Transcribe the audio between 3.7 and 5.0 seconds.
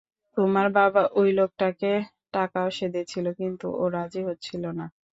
ও রাজি হচ্ছিল না।